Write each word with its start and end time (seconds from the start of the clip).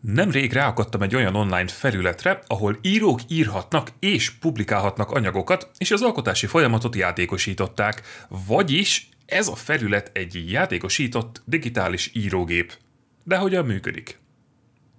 Nemrég 0.00 0.52
ráakadtam 0.52 1.02
egy 1.02 1.14
olyan 1.14 1.34
online 1.34 1.66
felületre, 1.66 2.42
ahol 2.46 2.78
írók 2.82 3.20
írhatnak 3.28 3.88
és 3.98 4.30
publikálhatnak 4.30 5.10
anyagokat, 5.10 5.70
és 5.78 5.90
az 5.90 6.02
alkotási 6.02 6.46
folyamatot 6.46 6.96
játékosították, 6.96 8.02
vagyis 8.46 9.08
ez 9.26 9.48
a 9.48 9.54
felület 9.54 10.10
egy 10.12 10.50
játékosított 10.50 11.42
digitális 11.44 12.10
írógép. 12.14 12.72
De 13.24 13.36
hogyan 13.36 13.66
működik? 13.66 14.18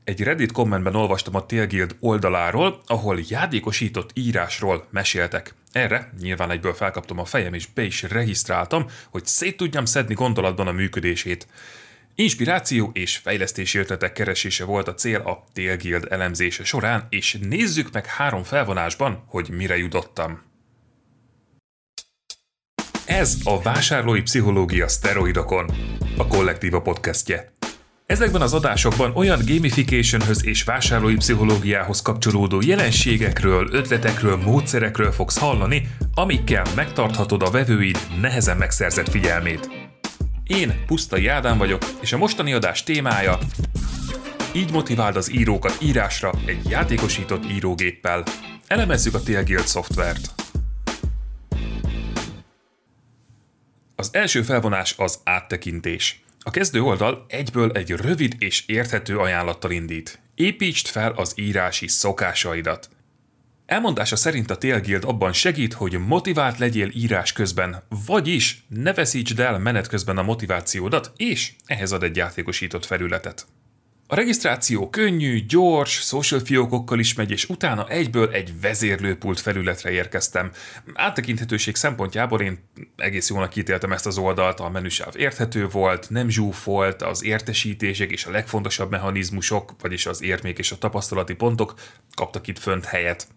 Egy 0.03 0.21
Reddit 0.21 0.51
kommentben 0.51 0.95
olvastam 0.95 1.35
a 1.35 1.45
Tailguild 1.45 1.95
oldaláról, 1.99 2.81
ahol 2.85 3.19
játékosított 3.27 4.09
írásról 4.13 4.87
meséltek. 4.91 5.55
Erre 5.71 6.13
nyilván 6.19 6.51
egyből 6.51 6.73
felkaptam 6.73 7.19
a 7.19 7.25
fejem 7.25 7.53
és 7.53 7.65
be 7.65 7.83
is 7.83 8.03
regisztráltam, 8.03 8.85
hogy 9.09 9.25
szét 9.25 9.57
tudjam 9.57 9.85
szedni 9.85 10.13
gondolatban 10.13 10.67
a 10.67 10.71
működését. 10.71 11.47
Inspiráció 12.19 12.89
és 12.93 13.17
fejlesztési 13.17 13.77
ötletek 13.77 14.13
keresése 14.13 14.65
volt 14.65 14.87
a 14.87 14.93
cél 14.93 15.19
a 15.19 15.43
Tailguild 15.53 16.07
elemzése 16.09 16.63
során, 16.63 17.07
és 17.09 17.37
nézzük 17.49 17.91
meg 17.91 18.05
három 18.05 18.43
felvonásban, 18.43 19.23
hogy 19.27 19.49
mire 19.49 19.77
jutottam. 19.77 20.41
Ez 23.05 23.37
a 23.43 23.61
Vásárlói 23.61 24.21
Pszichológia 24.21 24.87
Szteroidokon, 24.87 25.71
a 26.17 26.27
Kollektíva 26.27 26.81
podcastje. 26.81 27.53
Ezekben 28.05 28.41
az 28.41 28.53
adásokban 28.53 29.15
olyan 29.15 29.39
gamificationhöz 29.45 30.45
és 30.45 30.63
vásárlói 30.63 31.15
pszichológiához 31.15 32.01
kapcsolódó 32.01 32.61
jelenségekről, 32.61 33.69
ötletekről, 33.71 34.35
módszerekről 34.35 35.11
fogsz 35.11 35.37
hallani, 35.37 35.87
amikkel 36.13 36.65
megtarthatod 36.75 37.41
a 37.41 37.51
vevőid 37.51 37.97
nehezen 38.21 38.57
megszerzett 38.57 39.09
figyelmét. 39.09 39.88
Én 40.49 40.83
Pusztai 40.85 41.27
Ádám 41.27 41.57
vagyok, 41.57 41.81
és 42.01 42.13
a 42.13 42.17
mostani 42.17 42.53
adás 42.53 42.83
témája 42.83 43.37
így 44.53 44.71
motiváld 44.71 45.15
az 45.15 45.31
írókat 45.33 45.77
írásra 45.81 46.31
egy 46.45 46.69
játékosított 46.69 47.51
írógéppel. 47.51 48.23
Elemezzük 48.67 49.13
a 49.13 49.19
Tailguild 49.19 49.67
szoftvert. 49.67 50.33
Az 53.95 54.09
első 54.11 54.41
felvonás 54.41 54.95
az 54.97 55.19
áttekintés. 55.23 56.23
A 56.39 56.49
kezdő 56.49 56.81
oldal 56.81 57.25
egyből 57.27 57.71
egy 57.71 57.91
rövid 57.91 58.35
és 58.37 58.63
érthető 58.67 59.17
ajánlattal 59.17 59.71
indít. 59.71 60.19
Építsd 60.35 60.87
fel 60.87 61.11
az 61.11 61.33
írási 61.35 61.87
szokásaidat. 61.87 62.89
Elmondása 63.69 64.15
szerint 64.15 64.51
a 64.51 64.55
Tailguild 64.55 65.03
abban 65.03 65.33
segít, 65.33 65.73
hogy 65.73 65.97
motivált 66.07 66.57
legyél 66.57 66.89
írás 66.93 67.33
közben, 67.33 67.83
vagyis 68.05 68.63
ne 68.67 68.93
veszítsd 68.93 69.39
el 69.39 69.59
menet 69.59 69.87
közben 69.87 70.17
a 70.17 70.23
motivációdat, 70.23 71.11
és 71.15 71.51
ehhez 71.65 71.91
ad 71.91 72.03
egy 72.03 72.15
játékosított 72.15 72.85
felületet. 72.85 73.47
A 74.07 74.15
regisztráció 74.15 74.89
könnyű, 74.89 75.45
gyors, 75.45 75.91
social 75.91 76.39
fiókokkal 76.39 76.99
is 76.99 77.13
megy, 77.13 77.31
és 77.31 77.49
utána 77.49 77.87
egyből 77.87 78.29
egy 78.29 78.61
vezérlőpult 78.61 79.39
felületre 79.39 79.91
érkeztem. 79.91 80.51
Áttekinthetőség 80.93 81.75
szempontjából 81.75 82.41
én 82.41 82.59
egész 82.95 83.29
jónak 83.29 83.55
ítéltem 83.55 83.91
ezt 83.91 84.05
az 84.05 84.17
oldalt, 84.17 84.59
a 84.59 84.69
menüsáv 84.69 85.13
érthető 85.17 85.67
volt, 85.67 86.09
nem 86.09 86.29
zsúfolt, 86.29 87.01
az 87.01 87.23
értesítések 87.23 88.11
és 88.11 88.25
a 88.25 88.31
legfontosabb 88.31 88.91
mechanizmusok, 88.91 89.75
vagyis 89.81 90.05
az 90.05 90.21
érmék 90.21 90.57
és 90.57 90.71
a 90.71 90.77
tapasztalati 90.77 91.33
pontok 91.33 91.73
kaptak 92.15 92.47
itt 92.47 92.59
fönt 92.59 92.85
helyet. 92.85 93.27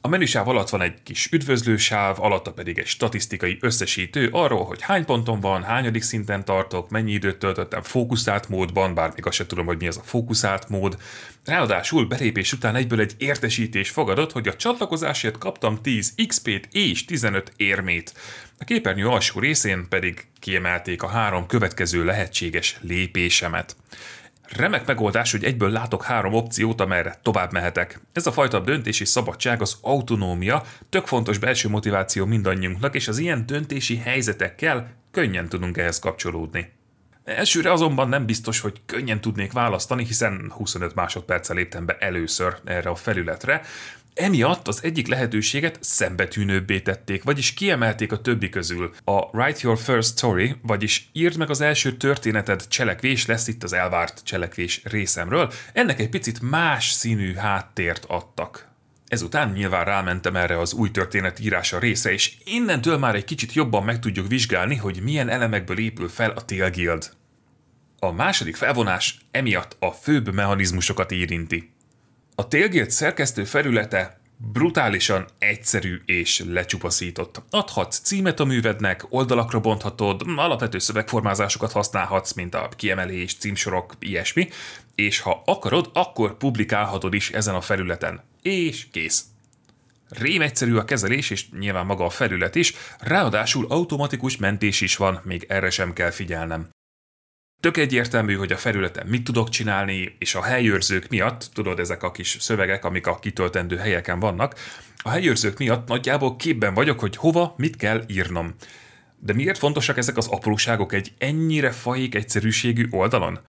A 0.00 0.08
menüsáv 0.08 0.48
alatt 0.48 0.68
van 0.68 0.80
egy 0.80 1.02
kis 1.02 1.28
üdvözlősáv, 1.32 2.20
alatta 2.20 2.52
pedig 2.52 2.78
egy 2.78 2.86
statisztikai 2.86 3.58
összesítő 3.60 4.28
arról, 4.32 4.64
hogy 4.64 4.82
hány 4.82 5.04
ponton 5.04 5.40
van, 5.40 5.62
hányadik 5.62 6.02
szinten 6.02 6.44
tartok, 6.44 6.90
mennyi 6.90 7.12
időt 7.12 7.38
töltöttem 7.38 7.82
fókuszált 7.82 8.48
módban, 8.48 8.94
bár 8.94 9.12
még 9.14 9.26
azt 9.26 9.36
sem 9.36 9.46
tudom, 9.46 9.66
hogy 9.66 9.78
mi 9.78 9.86
az 9.86 9.96
a 9.96 10.02
fókuszált 10.04 10.68
mód. 10.68 10.96
Ráadásul 11.44 12.06
belépés 12.06 12.52
után 12.52 12.76
egyből 12.76 13.00
egy 13.00 13.14
értesítés 13.18 13.90
fogadott, 13.90 14.32
hogy 14.32 14.48
a 14.48 14.56
csatlakozásért 14.56 15.38
kaptam 15.38 15.82
10 15.82 16.14
XP-t 16.26 16.68
és 16.72 17.04
15 17.04 17.52
érmét. 17.56 18.14
A 18.58 18.64
képernyő 18.64 19.06
alsó 19.06 19.40
részén 19.40 19.86
pedig 19.88 20.26
kiemelték 20.40 21.02
a 21.02 21.08
három 21.08 21.46
következő 21.46 22.04
lehetséges 22.04 22.76
lépésemet. 22.80 23.76
Remek 24.56 24.86
megoldás, 24.86 25.30
hogy 25.30 25.44
egyből 25.44 25.70
látok 25.70 26.04
három 26.04 26.34
opciót, 26.34 26.80
amerre 26.80 27.18
tovább 27.22 27.52
mehetek. 27.52 28.00
Ez 28.12 28.26
a 28.26 28.32
fajta 28.32 28.60
döntési 28.60 29.04
szabadság, 29.04 29.60
az 29.60 29.76
autonómia 29.80 30.62
tök 30.88 31.06
fontos 31.06 31.38
belső 31.38 31.68
motiváció 31.68 32.24
mindannyiunknak, 32.24 32.94
és 32.94 33.08
az 33.08 33.18
ilyen 33.18 33.46
döntési 33.46 33.96
helyzetekkel 33.96 34.90
könnyen 35.10 35.48
tudunk 35.48 35.76
ehhez 35.76 35.98
kapcsolódni. 35.98 36.72
Elsőre 37.24 37.72
azonban 37.72 38.08
nem 38.08 38.26
biztos, 38.26 38.60
hogy 38.60 38.80
könnyen 38.86 39.20
tudnék 39.20 39.52
választani, 39.52 40.04
hiszen 40.04 40.52
25 40.56 40.94
másodperccel 40.94 41.56
léptem 41.56 41.86
be 41.86 41.96
először 41.98 42.56
erre 42.64 42.90
a 42.90 42.94
felületre, 42.94 43.62
Emiatt 44.18 44.68
az 44.68 44.84
egyik 44.84 45.06
lehetőséget 45.06 45.78
szembetűnőbbé 45.80 46.80
tették, 46.80 47.22
vagyis 47.22 47.54
kiemelték 47.54 48.12
a 48.12 48.20
többi 48.20 48.48
közül. 48.48 48.94
A 49.04 49.12
Write 49.12 49.58
Your 49.62 49.78
First 49.78 50.16
Story, 50.16 50.54
vagyis 50.62 51.08
írd 51.12 51.36
meg 51.36 51.50
az 51.50 51.60
első 51.60 51.96
történeted 51.96 52.68
cselekvés 52.68 53.26
lesz 53.26 53.48
itt 53.48 53.62
az 53.62 53.72
elvárt 53.72 54.20
cselekvés 54.24 54.80
részemről, 54.84 55.52
ennek 55.72 56.00
egy 56.00 56.08
picit 56.08 56.40
más 56.40 56.90
színű 56.90 57.34
háttért 57.34 58.04
adtak. 58.04 58.68
Ezután 59.06 59.52
nyilván 59.52 59.84
rámentem 59.84 60.36
erre 60.36 60.58
az 60.58 60.72
új 60.72 60.90
történet 60.90 61.40
írása 61.40 61.78
részre, 61.78 62.12
és 62.12 62.34
innentől 62.44 62.98
már 62.98 63.14
egy 63.14 63.24
kicsit 63.24 63.52
jobban 63.52 63.84
meg 63.84 63.98
tudjuk 63.98 64.28
vizsgálni, 64.28 64.76
hogy 64.76 65.00
milyen 65.02 65.28
elemekből 65.28 65.78
épül 65.78 66.08
fel 66.08 66.30
a 66.30 66.44
Tail 66.44 66.70
Guild. 66.70 67.10
A 67.98 68.12
második 68.12 68.56
felvonás 68.56 69.18
emiatt 69.30 69.76
a 69.78 69.90
főbb 69.90 70.34
mechanizmusokat 70.34 71.12
érinti. 71.12 71.76
A 72.40 72.48
Tailgate 72.48 72.90
szerkesztő 72.90 73.44
felülete 73.44 74.20
brutálisan 74.52 75.26
egyszerű 75.38 76.00
és 76.06 76.42
lecsupaszított. 76.46 77.42
Adhatsz 77.50 77.98
címet 77.98 78.40
a 78.40 78.44
művednek, 78.44 79.06
oldalakra 79.08 79.60
bonthatod, 79.60 80.22
alapvető 80.36 80.78
szövegformázásokat 80.78 81.72
használhatsz, 81.72 82.32
mint 82.32 82.54
a 82.54 82.68
kiemelés, 82.76 83.36
címsorok, 83.36 83.94
ilyesmi, 83.98 84.48
és 84.94 85.20
ha 85.20 85.42
akarod, 85.46 85.90
akkor 85.92 86.36
publikálhatod 86.36 87.14
is 87.14 87.30
ezen 87.30 87.54
a 87.54 87.60
felületen. 87.60 88.22
És 88.42 88.86
kész. 88.90 89.24
Rém 90.08 90.42
egyszerű 90.42 90.76
a 90.76 90.84
kezelés, 90.84 91.30
és 91.30 91.50
nyilván 91.50 91.86
maga 91.86 92.04
a 92.04 92.10
felület 92.10 92.54
is, 92.54 92.74
ráadásul 92.98 93.66
automatikus 93.68 94.36
mentés 94.36 94.80
is 94.80 94.96
van, 94.96 95.20
még 95.24 95.44
erre 95.48 95.70
sem 95.70 95.92
kell 95.92 96.10
figyelnem. 96.10 96.68
Tök 97.60 97.76
egyértelmű, 97.76 98.34
hogy 98.34 98.52
a 98.52 98.56
felületen 98.56 99.06
mit 99.06 99.24
tudok 99.24 99.48
csinálni, 99.48 100.16
és 100.18 100.34
a 100.34 100.42
helyőrzők 100.42 101.08
miatt, 101.08 101.50
tudod, 101.52 101.78
ezek 101.78 102.02
a 102.02 102.10
kis 102.10 102.36
szövegek, 102.40 102.84
amik 102.84 103.06
a 103.06 103.18
kitöltendő 103.18 103.76
helyeken 103.76 104.20
vannak, 104.20 104.54
a 105.02 105.10
helyőrzők 105.10 105.58
miatt 105.58 105.88
nagyjából 105.88 106.36
képben 106.36 106.74
vagyok, 106.74 107.00
hogy 107.00 107.16
hova, 107.16 107.54
mit 107.56 107.76
kell 107.76 108.04
írnom. 108.06 108.54
De 109.16 109.32
miért 109.32 109.58
fontosak 109.58 109.96
ezek 109.96 110.16
az 110.16 110.26
apróságok 110.26 110.92
egy 110.92 111.12
ennyire 111.18 111.70
fajék 111.70 112.14
egyszerűségű 112.14 112.86
oldalon? 112.90 113.40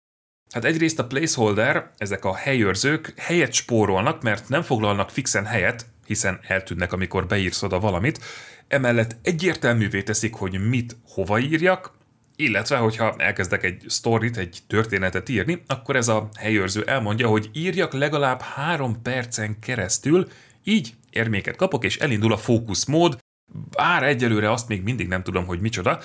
Hát 0.54 0.66
egyrészt 0.66 1.00
a 1.00 1.08
placeholder, 1.08 1.92
ezek 1.98 2.26
a 2.26 2.36
helyőrzők 2.36 3.14
helyet 3.18 3.54
spórolnak, 3.54 4.22
mert 4.22 4.50
nem 4.50 4.62
foglalnak 4.62 5.10
fixen 5.10 5.46
helyet, 5.46 5.86
hiszen 6.06 6.40
eltűnnek, 6.48 6.94
amikor 6.94 7.28
beírsz 7.28 7.64
oda 7.64 7.80
valamit, 7.80 8.20
emellett 8.68 9.16
egyértelművé 9.24 10.04
teszik, 10.04 10.34
hogy 10.34 10.68
mit 10.70 10.98
hova 11.04 11.40
írjak, 11.40 11.98
illetve, 12.40 12.78
hogyha 12.78 13.16
elkezdek 13.18 13.64
egy 13.64 13.84
sztorit, 13.88 14.38
egy 14.38 14.58
történetet 14.68 15.30
írni, 15.30 15.62
akkor 15.68 15.96
ez 15.96 16.08
a 16.08 16.30
helyőrző 16.38 16.84
elmondja, 16.84 17.28
hogy 17.28 17.50
írjak 17.54 17.94
legalább 17.94 18.42
három 18.42 19.02
percen 19.02 19.60
keresztül, 19.60 20.28
így 20.64 20.94
érméket 21.10 21.56
kapok, 21.56 21.84
és 21.84 21.98
elindul 21.98 22.34
a 22.34 22.38
fókuszmód, 22.38 23.18
bár 23.70 24.04
egyelőre 24.04 24.52
azt 24.52 24.68
még 24.68 24.84
mindig 24.84 25.08
nem 25.08 25.24
tudom, 25.24 25.46
hogy 25.46 25.60
micsoda. 25.60 26.00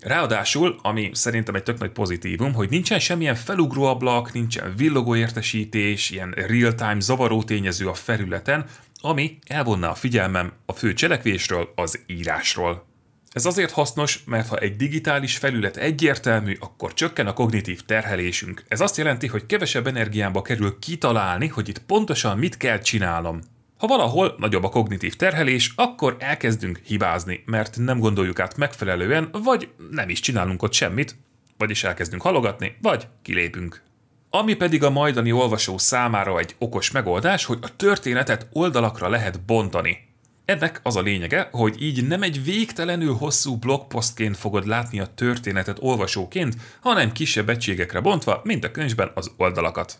Ráadásul, 0.00 0.78
ami 0.82 1.10
szerintem 1.12 1.54
egy 1.54 1.62
tök 1.62 1.78
nagy 1.78 1.90
pozitívum, 1.90 2.52
hogy 2.52 2.68
nincsen 2.70 2.98
semmilyen 2.98 3.34
felugró 3.34 3.84
ablak, 3.84 4.32
nincsen 4.32 4.74
villogó 4.76 5.16
értesítés, 5.16 6.10
ilyen 6.10 6.30
real-time 6.30 7.00
zavaró 7.00 7.42
tényező 7.42 7.88
a 7.88 7.94
felületen, 7.94 8.66
ami 9.00 9.38
elvonna 9.46 9.90
a 9.90 9.94
figyelmem 9.94 10.52
a 10.66 10.72
fő 10.72 10.92
cselekvésről, 10.92 11.72
az 11.74 12.00
írásról. 12.06 12.89
Ez 13.32 13.44
azért 13.44 13.70
hasznos, 13.70 14.22
mert 14.24 14.48
ha 14.48 14.56
egy 14.56 14.76
digitális 14.76 15.36
felület 15.36 15.76
egyértelmű, 15.76 16.56
akkor 16.60 16.94
csökken 16.94 17.26
a 17.26 17.32
kognitív 17.32 17.80
terhelésünk. 17.82 18.64
Ez 18.68 18.80
azt 18.80 18.96
jelenti, 18.96 19.26
hogy 19.26 19.46
kevesebb 19.46 19.86
energiámba 19.86 20.42
kerül 20.42 20.78
kitalálni, 20.78 21.46
hogy 21.46 21.68
itt 21.68 21.78
pontosan 21.78 22.38
mit 22.38 22.56
kell 22.56 22.78
csinálnom. 22.78 23.40
Ha 23.78 23.86
valahol 23.86 24.34
nagyobb 24.38 24.64
a 24.64 24.68
kognitív 24.68 25.16
terhelés, 25.16 25.72
akkor 25.76 26.16
elkezdünk 26.18 26.80
hibázni, 26.84 27.42
mert 27.46 27.76
nem 27.76 27.98
gondoljuk 27.98 28.40
át 28.40 28.56
megfelelően, 28.56 29.28
vagy 29.32 29.68
nem 29.90 30.08
is 30.08 30.20
csinálunk 30.20 30.62
ott 30.62 30.72
semmit, 30.72 31.16
vagyis 31.58 31.84
elkezdünk 31.84 32.22
halogatni, 32.22 32.76
vagy 32.82 33.06
kilépünk. 33.22 33.82
Ami 34.30 34.54
pedig 34.54 34.84
a 34.84 34.90
majdani 34.90 35.32
olvasó 35.32 35.78
számára 35.78 36.38
egy 36.38 36.54
okos 36.58 36.90
megoldás, 36.90 37.44
hogy 37.44 37.58
a 37.60 37.76
történetet 37.76 38.46
oldalakra 38.52 39.08
lehet 39.08 39.40
bontani. 39.40 40.09
Ennek 40.50 40.80
az 40.82 40.96
a 40.96 41.00
lényege, 41.00 41.48
hogy 41.52 41.82
így 41.82 42.06
nem 42.06 42.22
egy 42.22 42.44
végtelenül 42.44 43.14
hosszú 43.14 43.56
blogpostként 43.56 44.36
fogod 44.36 44.66
látni 44.66 45.00
a 45.00 45.14
történetet 45.14 45.76
olvasóként, 45.80 46.56
hanem 46.80 47.12
kisebb 47.12 47.48
egységekre 47.48 48.00
bontva, 48.00 48.40
mint 48.44 48.64
a 48.64 48.70
könyvben 48.70 49.10
az 49.14 49.30
oldalakat. 49.36 49.98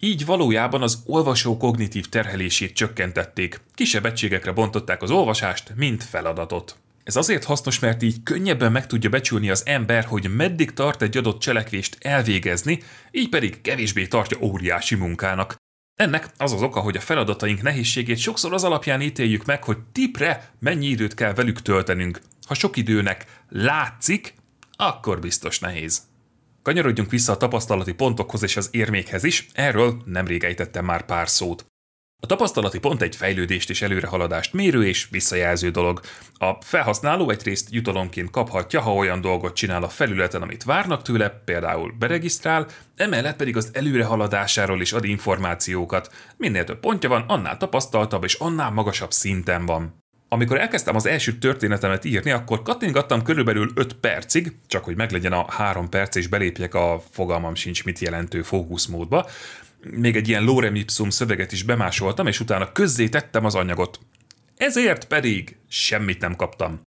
Így 0.00 0.24
valójában 0.24 0.82
az 0.82 1.02
olvasó 1.06 1.56
kognitív 1.56 2.08
terhelését 2.08 2.74
csökkentették, 2.74 3.60
kisebb 3.74 4.06
egységekre 4.06 4.52
bontották 4.52 5.02
az 5.02 5.10
olvasást, 5.10 5.72
mint 5.76 6.04
feladatot. 6.04 6.76
Ez 7.04 7.16
azért 7.16 7.44
hasznos, 7.44 7.78
mert 7.78 8.02
így 8.02 8.22
könnyebben 8.22 8.72
meg 8.72 8.86
tudja 8.86 9.10
becsülni 9.10 9.50
az 9.50 9.62
ember, 9.66 10.04
hogy 10.04 10.36
meddig 10.36 10.72
tart 10.72 11.02
egy 11.02 11.16
adott 11.16 11.40
cselekvést 11.40 11.96
elvégezni, 12.00 12.82
így 13.10 13.28
pedig 13.28 13.60
kevésbé 13.60 14.06
tartja 14.06 14.38
óriási 14.40 14.94
munkának. 14.94 15.61
Ennek 16.02 16.28
az 16.36 16.52
az 16.52 16.62
oka, 16.62 16.80
hogy 16.80 16.96
a 16.96 17.00
feladataink 17.00 17.62
nehézségét 17.62 18.18
sokszor 18.18 18.52
az 18.52 18.64
alapján 18.64 19.00
ítéljük 19.00 19.44
meg, 19.44 19.64
hogy 19.64 19.78
tipre 19.92 20.50
mennyi 20.58 20.86
időt 20.86 21.14
kell 21.14 21.34
velük 21.34 21.62
töltenünk. 21.62 22.20
Ha 22.46 22.54
sok 22.54 22.76
időnek 22.76 23.42
látszik, 23.48 24.34
akkor 24.76 25.20
biztos 25.20 25.58
nehéz. 25.58 26.02
Kanyarodjunk 26.62 27.10
vissza 27.10 27.32
a 27.32 27.36
tapasztalati 27.36 27.92
pontokhoz 27.92 28.42
és 28.42 28.56
az 28.56 28.68
érmékhez 28.72 29.24
is, 29.24 29.46
erről 29.52 30.02
nemrég 30.04 30.44
ejtettem 30.44 30.84
már 30.84 31.04
pár 31.04 31.28
szót. 31.28 31.71
A 32.24 32.26
tapasztalati 32.26 32.78
pont 32.78 33.02
egy 33.02 33.16
fejlődést 33.16 33.70
és 33.70 33.82
előrehaladást 33.82 34.52
mérő 34.52 34.86
és 34.86 35.06
visszajelző 35.10 35.70
dolog. 35.70 36.00
A 36.38 36.52
felhasználó 36.60 37.30
egyrészt 37.30 37.68
jutalomként 37.70 38.30
kaphatja, 38.30 38.80
ha 38.80 38.94
olyan 38.94 39.20
dolgot 39.20 39.54
csinál 39.54 39.82
a 39.82 39.88
felületen, 39.88 40.42
amit 40.42 40.64
várnak 40.64 41.02
tőle, 41.02 41.42
például 41.44 41.94
beregisztrál, 41.98 42.66
emellett 42.96 43.36
pedig 43.36 43.56
az 43.56 43.70
előrehaladásáról 43.72 44.80
is 44.80 44.92
ad 44.92 45.04
információkat. 45.04 46.14
Minél 46.36 46.64
több 46.64 46.80
pontja 46.80 47.08
van, 47.08 47.24
annál 47.26 47.56
tapasztaltabb 47.56 48.24
és 48.24 48.34
annál 48.34 48.70
magasabb 48.70 49.12
szinten 49.12 49.66
van. 49.66 50.00
Amikor 50.28 50.60
elkezdtem 50.60 50.96
az 50.96 51.06
első 51.06 51.32
történetemet 51.32 52.04
írni, 52.04 52.30
akkor 52.30 52.62
kattingattam 52.62 53.22
körülbelül 53.22 53.70
5 53.74 53.94
percig, 53.94 54.52
csak 54.66 54.84
hogy 54.84 54.96
meglegyen 54.96 55.32
a 55.32 55.50
3 55.50 55.88
perc 55.88 56.16
és 56.16 56.26
belépjek 56.26 56.74
a 56.74 57.02
fogalmam 57.10 57.54
sincs 57.54 57.84
mit 57.84 57.98
jelentő 57.98 58.42
fókuszmódba, 58.42 59.26
még 59.90 60.16
egy 60.16 60.28
ilyen 60.28 60.44
lorem 60.44 60.74
ipsum 60.74 61.10
szöveget 61.10 61.52
is 61.52 61.62
bemásoltam, 61.62 62.26
és 62.26 62.40
utána 62.40 62.72
közzé 62.72 63.08
tettem 63.08 63.44
az 63.44 63.54
anyagot. 63.54 64.00
Ezért 64.56 65.06
pedig 65.06 65.56
semmit 65.68 66.20
nem 66.20 66.36
kaptam. 66.36 66.80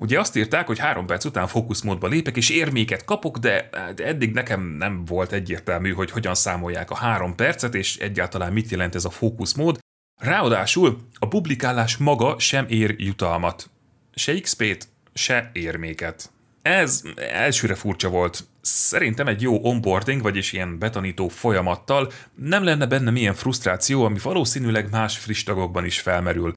Ugye 0.00 0.18
azt 0.18 0.36
írták, 0.36 0.66
hogy 0.66 0.78
három 0.78 1.06
perc 1.06 1.24
után 1.24 1.46
fókuszmódba 1.46 2.06
lépek, 2.06 2.36
és 2.36 2.50
érméket 2.50 3.04
kapok, 3.04 3.38
de 3.38 3.68
eddig 3.96 4.32
nekem 4.32 4.60
nem 4.62 5.04
volt 5.04 5.32
egyértelmű, 5.32 5.92
hogy 5.92 6.10
hogyan 6.10 6.34
számolják 6.34 6.90
a 6.90 6.94
három 6.94 7.34
percet, 7.34 7.74
és 7.74 7.96
egyáltalán 7.96 8.52
mit 8.52 8.70
jelent 8.70 8.94
ez 8.94 9.04
a 9.04 9.10
fókuszmód. 9.10 9.78
Ráadásul 10.20 11.06
a 11.18 11.28
publikálás 11.28 11.96
maga 11.96 12.38
sem 12.38 12.66
ér 12.68 12.94
jutalmat. 12.98 13.70
Se 14.14 14.40
XP-t, 14.40 14.88
se 15.14 15.50
érméket. 15.52 16.30
Ez 16.62 17.02
elsőre 17.16 17.74
furcsa 17.74 18.08
volt. 18.08 18.44
Szerintem 18.62 19.26
egy 19.26 19.42
jó 19.42 19.64
onboarding, 19.64 20.22
vagyis 20.22 20.52
ilyen 20.52 20.78
betanító 20.78 21.28
folyamattal 21.28 22.12
nem 22.34 22.64
lenne 22.64 22.86
benne 22.86 23.10
milyen 23.10 23.34
frusztráció, 23.34 24.04
ami 24.04 24.18
valószínűleg 24.22 24.90
más 24.90 25.18
friss 25.18 25.42
tagokban 25.42 25.84
is 25.84 26.00
felmerül. 26.00 26.52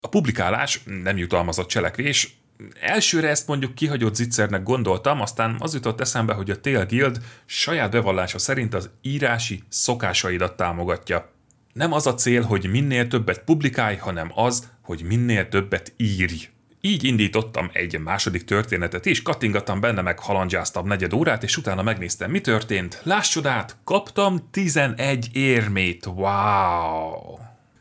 A 0.00 0.08
publikálás 0.08 0.82
nem 1.02 1.16
jutalmazott 1.16 1.68
cselekvés, 1.68 2.38
Elsőre 2.80 3.28
ezt 3.28 3.46
mondjuk 3.46 3.74
kihagyott 3.74 4.14
zicsernek 4.14 4.62
gondoltam, 4.62 5.20
aztán 5.20 5.56
az 5.58 5.74
jutott 5.74 6.00
eszembe, 6.00 6.32
hogy 6.32 6.50
a 6.50 6.60
Tail 6.60 6.86
Guild 6.86 7.18
saját 7.46 7.90
bevallása 7.90 8.38
szerint 8.38 8.74
az 8.74 8.90
írási 9.02 9.62
szokásaidat 9.68 10.56
támogatja. 10.56 11.32
Nem 11.72 11.92
az 11.92 12.06
a 12.06 12.14
cél, 12.14 12.42
hogy 12.42 12.70
minél 12.70 13.08
többet 13.08 13.44
publikálj, 13.44 13.96
hanem 13.96 14.30
az, 14.34 14.70
hogy 14.82 15.02
minél 15.02 15.48
többet 15.48 15.92
írj. 15.96 16.48
Így 16.80 17.04
indítottam 17.04 17.70
egy 17.72 17.98
második 17.98 18.44
történetet 18.44 19.06
is, 19.06 19.22
kattingattam 19.22 19.80
benne, 19.80 20.02
meg 20.02 20.18
halandzsáztam 20.18 20.86
negyed 20.86 21.12
órát, 21.12 21.42
és 21.42 21.56
utána 21.56 21.82
megnéztem, 21.82 22.30
mi 22.30 22.40
történt. 22.40 23.00
Láss 23.02 23.28
csodát, 23.28 23.76
kaptam 23.84 24.50
11 24.50 25.28
érmét, 25.32 26.06
wow! 26.06 27.38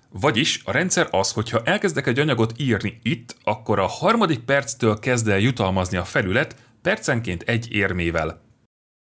Vagyis 0.10 0.62
a 0.66 0.72
rendszer 0.72 1.08
az, 1.12 1.32
hogy 1.32 1.50
ha 1.50 1.62
elkezdek 1.64 2.08
egy 2.08 2.20
anyagot 2.20 2.54
írni 2.58 3.00
itt, 3.04 3.36
akkor 3.44 3.80
a 3.80 3.86
harmadik 3.86 4.40
perctől 4.40 5.00
kezd 5.00 5.28
el 5.28 5.40
jutalmazni 5.40 5.98
a 5.98 6.04
felület 6.04 6.56
percenként 6.82 7.42
egy 7.42 7.72
érmével. 7.72 8.42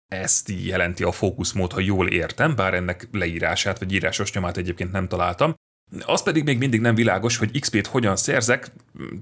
Ezt 0.09 0.53
jelenti 0.65 1.03
a 1.03 1.13
fókuszmód, 1.13 1.73
ha 1.73 1.81
jól 1.81 2.09
értem, 2.09 2.57
bár 2.57 2.75
ennek 2.75 3.09
leírását 3.13 3.79
vagy 3.79 3.93
írásos 3.93 4.33
nyomát 4.33 4.57
egyébként 4.57 4.93
nem 4.93 5.09
találtam. 5.09 5.55
Az 6.05 6.23
pedig 6.23 6.45
még 6.45 6.59
mindig 6.59 6.81
nem 6.81 6.95
világos, 6.95 7.37
hogy 7.37 7.61
XP-t 7.61 7.87
hogyan 7.87 8.17
szerzek, 8.17 8.73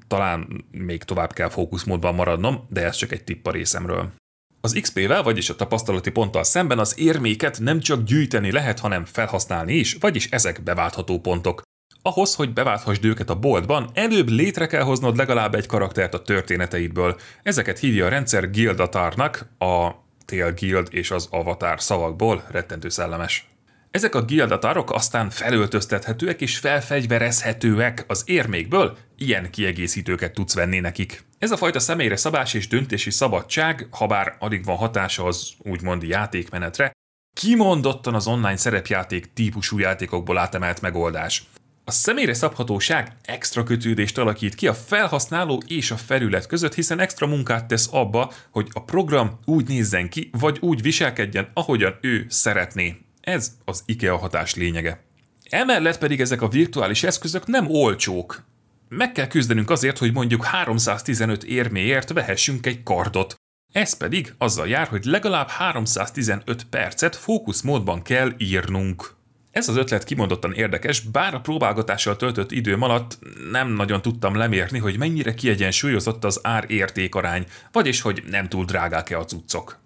talán 0.08 0.64
még 0.70 1.02
tovább 1.02 1.32
kell 1.32 1.48
fókuszmódban 1.48 2.14
maradnom, 2.14 2.66
de 2.68 2.84
ez 2.84 2.96
csak 2.96 3.12
egy 3.12 3.24
tipp 3.24 3.46
a 3.46 3.50
részemről. 3.50 4.12
Az 4.60 4.78
XP-vel, 4.80 5.22
vagyis 5.22 5.50
a 5.50 5.56
tapasztalati 5.56 6.10
ponttal 6.10 6.44
szemben 6.44 6.78
az 6.78 6.98
érméket 6.98 7.60
nem 7.60 7.80
csak 7.80 8.04
gyűjteni 8.04 8.52
lehet, 8.52 8.78
hanem 8.78 9.04
felhasználni 9.04 9.74
is, 9.74 9.96
vagyis 10.00 10.30
ezek 10.30 10.62
beváltható 10.62 11.20
pontok. 11.20 11.62
Ahhoz, 12.02 12.34
hogy 12.34 12.52
beválthasd 12.52 13.04
őket 13.04 13.30
a 13.30 13.38
boltban, 13.38 13.90
előbb 13.94 14.28
létre 14.28 14.66
kell 14.66 14.82
hoznod 14.82 15.16
legalább 15.16 15.54
egy 15.54 15.66
karaktert 15.66 16.14
a 16.14 16.22
történeteidből. 16.22 17.16
Ezeket 17.42 17.78
hívja 17.78 18.06
a 18.06 18.08
rendszer 18.08 18.50
Guildatárnak, 18.50 19.46
a 19.58 19.90
Tail 20.24 20.52
Guild 20.52 20.88
és 20.90 21.10
az 21.10 21.28
Avatar 21.30 21.82
szavakból, 21.82 22.44
rettentő 22.50 22.88
szellemes. 22.88 23.53
Ezek 23.94 24.14
a 24.14 24.24
gildatárok 24.24 24.90
aztán 24.92 25.30
felöltöztethetőek 25.30 26.40
és 26.40 26.58
felfegyverezhetőek 26.58 28.04
az 28.06 28.22
érmékből, 28.26 28.96
ilyen 29.16 29.50
kiegészítőket 29.50 30.32
tudsz 30.32 30.54
venni 30.54 30.80
nekik. 30.80 31.24
Ez 31.38 31.50
a 31.50 31.56
fajta 31.56 31.78
személyre 31.78 32.16
szabás 32.16 32.54
és 32.54 32.68
döntési 32.68 33.10
szabadság, 33.10 33.88
ha 33.90 34.06
bár 34.06 34.36
alig 34.38 34.64
van 34.64 34.76
hatása 34.76 35.24
az 35.24 35.52
úgymond 35.58 36.02
játékmenetre, 36.02 36.92
kimondottan 37.36 38.14
az 38.14 38.26
online 38.26 38.56
szerepjáték 38.56 39.32
típusú 39.32 39.78
játékokból 39.78 40.38
átemelt 40.38 40.80
megoldás. 40.80 41.42
A 41.84 41.90
személyre 41.90 42.34
szabhatóság 42.34 43.12
extra 43.22 43.62
kötődést 43.62 44.18
alakít 44.18 44.54
ki 44.54 44.66
a 44.66 44.74
felhasználó 44.74 45.62
és 45.66 45.90
a 45.90 45.96
felület 45.96 46.46
között, 46.46 46.74
hiszen 46.74 47.00
extra 47.00 47.26
munkát 47.26 47.66
tesz 47.66 47.88
abba, 47.92 48.32
hogy 48.50 48.68
a 48.72 48.82
program 48.82 49.38
úgy 49.44 49.68
nézzen 49.68 50.08
ki, 50.08 50.30
vagy 50.32 50.58
úgy 50.60 50.82
viselkedjen, 50.82 51.48
ahogyan 51.52 51.98
ő 52.00 52.26
szeretné. 52.28 53.03
Ez 53.24 53.52
az 53.64 53.82
IKEA 53.86 54.16
hatás 54.16 54.54
lényege. 54.54 55.04
Emellett 55.50 55.98
pedig 55.98 56.20
ezek 56.20 56.42
a 56.42 56.48
virtuális 56.48 57.02
eszközök 57.02 57.46
nem 57.46 57.70
olcsók. 57.70 58.44
Meg 58.88 59.12
kell 59.12 59.26
küzdenünk 59.26 59.70
azért, 59.70 59.98
hogy 59.98 60.12
mondjuk 60.12 60.44
315 60.44 61.44
érméért 61.44 62.12
vehessünk 62.12 62.66
egy 62.66 62.82
kardot. 62.82 63.34
Ez 63.72 63.96
pedig 63.96 64.34
azzal 64.38 64.68
jár, 64.68 64.88
hogy 64.88 65.04
legalább 65.04 65.48
315 65.48 66.64
percet 66.64 67.16
fókuszmódban 67.16 68.02
kell 68.02 68.32
írnunk. 68.38 69.16
Ez 69.50 69.68
az 69.68 69.76
ötlet 69.76 70.04
kimondottan 70.04 70.52
érdekes, 70.52 71.00
bár 71.00 71.34
a 71.34 71.40
próbálgatással 71.40 72.16
töltött 72.16 72.52
időm 72.52 72.82
alatt 72.82 73.18
nem 73.50 73.68
nagyon 73.68 74.02
tudtam 74.02 74.36
lemérni, 74.36 74.78
hogy 74.78 74.98
mennyire 74.98 75.34
kiegyensúlyozott 75.34 76.24
az 76.24 76.40
ár-érték 76.42 77.14
arány, 77.14 77.46
vagyis 77.72 78.00
hogy 78.00 78.22
nem 78.30 78.48
túl 78.48 78.64
drágák-e 78.64 79.18
a 79.18 79.24
cuccok. 79.24 79.83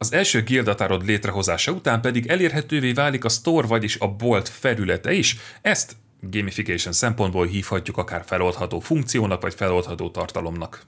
Az 0.00 0.12
első 0.12 0.42
gildatárod 0.42 1.06
létrehozása 1.06 1.72
után 1.72 2.00
pedig 2.00 2.26
elérhetővé 2.26 2.92
válik 2.92 3.24
a 3.24 3.28
store, 3.28 3.66
vagyis 3.66 3.96
a 3.98 4.08
bolt 4.08 4.48
felülete 4.48 5.12
is. 5.12 5.36
Ezt 5.62 5.96
gamification 6.20 6.92
szempontból 6.92 7.46
hívhatjuk 7.46 7.96
akár 7.96 8.22
feloldható 8.26 8.80
funkciónak, 8.80 9.40
vagy 9.42 9.54
feloldható 9.54 10.10
tartalomnak. 10.10 10.82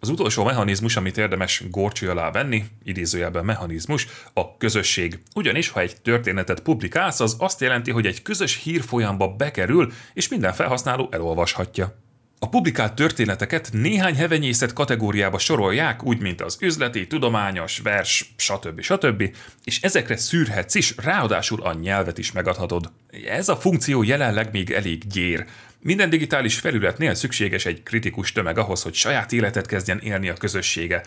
Az 0.00 0.08
utolsó 0.08 0.44
mechanizmus, 0.44 0.96
amit 0.96 1.18
érdemes 1.18 1.62
górcső 1.70 2.10
alá 2.10 2.30
venni, 2.30 2.64
idézőjelben 2.84 3.44
mechanizmus, 3.44 4.06
a 4.32 4.56
közösség. 4.56 5.18
Ugyanis, 5.34 5.68
ha 5.68 5.80
egy 5.80 6.00
történetet 6.02 6.60
publikálsz, 6.60 7.20
az 7.20 7.36
azt 7.38 7.60
jelenti, 7.60 7.90
hogy 7.90 8.06
egy 8.06 8.22
közös 8.22 8.62
hírfolyamba 8.62 9.28
bekerül, 9.28 9.92
és 10.14 10.28
minden 10.28 10.52
felhasználó 10.52 11.08
elolvashatja. 11.10 12.05
A 12.38 12.48
publikált 12.48 12.94
történeteket 12.94 13.68
néhány 13.72 14.14
hevenyészet 14.14 14.72
kategóriába 14.72 15.38
sorolják, 15.38 16.04
úgy 16.04 16.20
mint 16.20 16.40
az 16.40 16.56
üzleti, 16.60 17.06
tudományos, 17.06 17.78
vers, 17.78 18.34
stb. 18.36 18.80
stb. 18.80 19.22
és 19.64 19.80
ezekre 19.80 20.16
szűrhetsz 20.16 20.74
is, 20.74 20.94
ráadásul 20.96 21.62
a 21.62 21.72
nyelvet 21.72 22.18
is 22.18 22.32
megadhatod. 22.32 22.92
Ez 23.26 23.48
a 23.48 23.56
funkció 23.56 24.02
jelenleg 24.02 24.48
még 24.52 24.70
elég 24.70 25.06
gyér. 25.06 25.44
Minden 25.80 26.10
digitális 26.10 26.58
felületnél 26.58 27.14
szükséges 27.14 27.66
egy 27.66 27.82
kritikus 27.82 28.32
tömeg 28.32 28.58
ahhoz, 28.58 28.82
hogy 28.82 28.94
saját 28.94 29.32
életet 29.32 29.66
kezdjen 29.66 29.98
élni 29.98 30.28
a 30.28 30.34
közössége. 30.34 31.02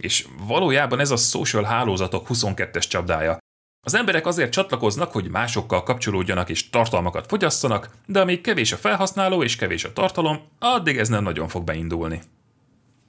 És 0.00 0.26
valójában 0.46 1.00
ez 1.00 1.10
a 1.10 1.16
social 1.16 1.64
hálózatok 1.64 2.26
22-es 2.28 2.88
csapdája. 2.88 3.38
Az 3.84 3.94
emberek 3.94 4.26
azért 4.26 4.52
csatlakoznak, 4.52 5.12
hogy 5.12 5.30
másokkal 5.30 5.82
kapcsolódjanak 5.82 6.48
és 6.48 6.70
tartalmakat 6.70 7.26
fogyasszanak, 7.26 7.90
de 8.06 8.20
amíg 8.20 8.40
kevés 8.40 8.72
a 8.72 8.76
felhasználó 8.76 9.42
és 9.42 9.56
kevés 9.56 9.84
a 9.84 9.92
tartalom, 9.92 10.40
addig 10.58 10.98
ez 10.98 11.08
nem 11.08 11.22
nagyon 11.22 11.48
fog 11.48 11.64
beindulni. 11.64 12.20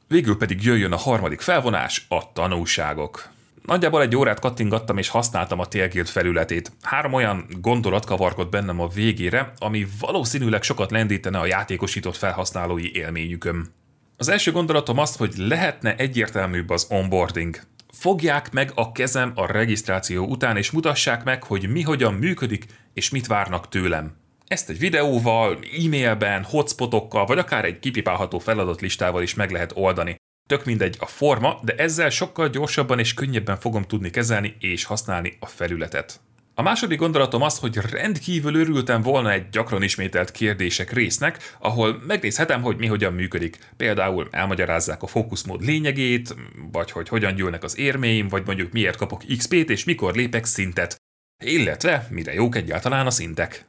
Végül 0.07 0.37
pedig 0.37 0.63
jöjjön 0.63 0.91
a 0.91 0.97
harmadik 0.97 1.41
felvonás, 1.41 2.05
a 2.09 2.31
tanulságok. 2.31 3.29
Nagyjából 3.65 4.01
egy 4.01 4.15
órát 4.15 4.39
kattingattam 4.39 4.97
és 4.97 5.07
használtam 5.07 5.59
a 5.59 5.65
Tailguild 5.65 6.07
felületét. 6.07 6.71
Három 6.81 7.13
olyan 7.13 7.45
gondolat 7.61 8.05
kavarkott 8.05 8.49
bennem 8.49 8.79
a 8.79 8.87
végére, 8.87 9.53
ami 9.57 9.87
valószínűleg 9.99 10.63
sokat 10.63 10.91
lendítene 10.91 11.39
a 11.39 11.45
játékosított 11.45 12.15
felhasználói 12.15 12.95
élményükön. 12.95 13.73
Az 14.17 14.29
első 14.29 14.51
gondolatom 14.51 14.97
az, 14.97 15.15
hogy 15.15 15.33
lehetne 15.37 15.95
egyértelműbb 15.95 16.69
az 16.69 16.87
onboarding. 16.89 17.59
Fogják 17.97 18.51
meg 18.51 18.71
a 18.75 18.91
kezem 18.91 19.31
a 19.35 19.51
regisztráció 19.51 20.25
után, 20.25 20.57
és 20.57 20.71
mutassák 20.71 21.23
meg, 21.23 21.43
hogy 21.43 21.69
mi 21.69 21.81
hogyan 21.81 22.13
működik, 22.13 22.65
és 22.93 23.09
mit 23.09 23.27
várnak 23.27 23.69
tőlem. 23.69 24.15
Ezt 24.47 24.69
egy 24.69 24.79
videóval, 24.79 25.59
e-mailben, 25.85 26.43
hotspotokkal, 26.43 27.25
vagy 27.25 27.37
akár 27.37 27.65
egy 27.65 27.79
kipipálható 27.79 28.39
feladatlistával 28.39 29.21
is 29.21 29.33
meg 29.33 29.51
lehet 29.51 29.71
oldani. 29.75 30.15
Tök 30.49 30.65
mindegy 30.65 30.97
a 30.99 31.05
forma, 31.05 31.59
de 31.61 31.75
ezzel 31.75 32.09
sokkal 32.09 32.49
gyorsabban 32.49 32.99
és 32.99 33.13
könnyebben 33.13 33.57
fogom 33.57 33.83
tudni 33.83 34.09
kezelni 34.09 34.55
és 34.59 34.83
használni 34.83 35.37
a 35.39 35.45
felületet. 35.45 36.21
A 36.55 36.61
második 36.61 36.99
gondolatom 36.99 37.41
az, 37.41 37.57
hogy 37.57 37.77
rendkívül 37.77 38.55
örültem 38.55 39.01
volna 39.01 39.31
egy 39.31 39.49
gyakran 39.49 39.83
ismételt 39.83 40.31
kérdések 40.31 40.91
résznek, 40.91 41.55
ahol 41.59 42.01
megnézhetem, 42.07 42.61
hogy 42.61 42.77
mi 42.77 42.87
hogyan 42.87 43.13
működik. 43.13 43.57
Például 43.77 44.27
elmagyarázzák 44.31 45.03
a 45.03 45.07
fókuszmód 45.07 45.61
lényegét, 45.61 46.35
vagy 46.71 46.91
hogy 46.91 47.07
hogyan 47.07 47.35
gyűlnek 47.35 47.63
az 47.63 47.77
érméim, 47.77 48.27
vagy 48.27 48.45
mondjuk 48.45 48.71
miért 48.71 48.97
kapok 48.97 49.23
XP-t 49.37 49.69
és 49.69 49.83
mikor 49.83 50.15
lépek 50.15 50.45
szintet. 50.45 50.97
Illetve 51.43 52.07
mire 52.09 52.33
jók 52.33 52.55
egyáltalán 52.55 53.05
a 53.05 53.11
szintek. 53.11 53.65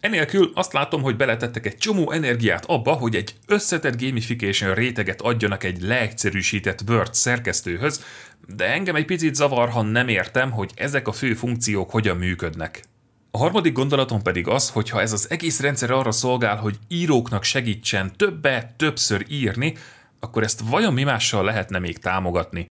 Enélkül 0.00 0.50
azt 0.54 0.72
látom, 0.72 1.02
hogy 1.02 1.16
beletettek 1.16 1.66
egy 1.66 1.76
csomó 1.76 2.10
energiát 2.10 2.64
abba, 2.64 2.92
hogy 2.92 3.14
egy 3.14 3.34
összetett 3.46 4.02
gamification 4.02 4.74
réteget 4.74 5.20
adjanak 5.20 5.64
egy 5.64 5.82
leegyszerűsített 5.82 6.80
Word 6.88 7.14
szerkesztőhöz, 7.14 8.04
de 8.56 8.66
engem 8.72 8.94
egy 8.94 9.04
picit 9.04 9.34
zavar, 9.34 9.68
ha 9.68 9.82
nem 9.82 10.08
értem, 10.08 10.50
hogy 10.50 10.70
ezek 10.74 11.08
a 11.08 11.12
fő 11.12 11.34
funkciók 11.34 11.90
hogyan 11.90 12.16
működnek. 12.16 12.82
A 13.30 13.38
harmadik 13.38 13.72
gondolatom 13.72 14.22
pedig 14.22 14.48
az, 14.48 14.70
hogy 14.70 14.90
ha 14.90 15.00
ez 15.00 15.12
az 15.12 15.30
egész 15.30 15.60
rendszer 15.60 15.90
arra 15.90 16.12
szolgál, 16.12 16.56
hogy 16.56 16.78
íróknak 16.88 17.44
segítsen 17.44 18.12
többet, 18.16 18.72
többször 18.76 19.24
írni, 19.28 19.74
akkor 20.20 20.42
ezt 20.42 20.60
vajon 20.64 20.92
mi 20.92 21.02
mással 21.02 21.44
lehetne 21.44 21.78
még 21.78 21.98
támogatni? 21.98 22.66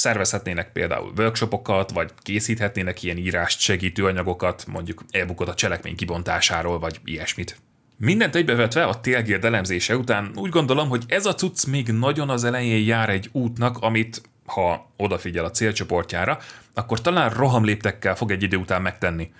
Szervezhetnének 0.00 0.72
például 0.72 1.12
workshopokat, 1.16 1.90
vagy 1.90 2.10
készíthetnének 2.22 3.02
ilyen 3.02 3.16
írást 3.16 3.60
segítő 3.60 4.04
anyagokat, 4.04 4.64
mondjuk 4.66 5.04
e 5.10 5.26
a 5.36 5.54
cselekmény 5.54 5.96
kibontásáról, 5.96 6.78
vagy 6.78 7.00
ilyesmit. 7.04 7.56
Mindent 7.96 8.34
egybevetve 8.34 8.84
a 8.84 9.00
Tailgate 9.00 9.46
elemzése 9.46 9.96
után 9.96 10.32
úgy 10.34 10.50
gondolom, 10.50 10.88
hogy 10.88 11.04
ez 11.06 11.26
a 11.26 11.34
cucc 11.34 11.66
még 11.66 11.88
nagyon 11.88 12.30
az 12.30 12.44
elején 12.44 12.86
jár 12.86 13.08
egy 13.08 13.28
útnak, 13.32 13.78
amit, 13.78 14.22
ha 14.46 14.92
odafigyel 14.96 15.44
a 15.44 15.50
célcsoportjára, 15.50 16.38
akkor 16.74 17.00
talán 17.00 17.30
rohamléptekkel 17.30 18.16
fog 18.16 18.30
egy 18.30 18.42
idő 18.42 18.56
után 18.56 18.82
megtenni. 18.82 19.32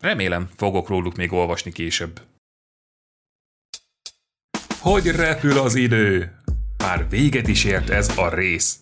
Remélem, 0.00 0.48
fogok 0.56 0.88
róluk 0.88 1.16
még 1.16 1.32
olvasni 1.32 1.72
később. 1.72 2.20
Hogy 4.80 5.06
repül 5.06 5.58
az 5.58 5.74
idő? 5.74 6.36
Már 6.78 7.08
véget 7.08 7.48
is 7.48 7.64
ért 7.64 7.90
ez 7.90 8.18
a 8.18 8.34
rész. 8.34 8.78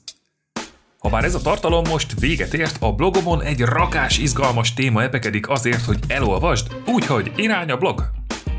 Ha 1.04 1.10
bár 1.10 1.24
ez 1.24 1.34
a 1.34 1.40
tartalom 1.40 1.84
most 1.88 2.20
véget 2.20 2.54
ért, 2.54 2.76
a 2.80 2.92
blogomon 2.92 3.42
egy 3.42 3.60
rakás 3.60 4.18
izgalmas 4.18 4.74
téma 4.74 5.02
epekedik 5.02 5.48
azért, 5.48 5.84
hogy 5.84 5.98
elolvasd, 6.08 6.66
úgyhogy 6.86 7.32
irány 7.36 7.70
a 7.70 7.76
blog! 7.76 8.10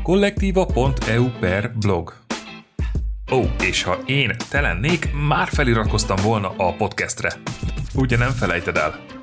kollektíva.eu 0.02 1.28
per 1.40 1.72
blog 1.78 2.14
Ó, 3.32 3.42
és 3.62 3.82
ha 3.82 3.98
én 4.04 4.36
te 4.50 4.60
lennék, 4.60 5.12
már 5.28 5.48
feliratkoztam 5.48 6.16
volna 6.22 6.54
a 6.56 6.74
podcastre. 6.74 7.32
Ugye 7.94 8.16
nem 8.16 8.30
felejted 8.30 8.76
el? 8.76 9.15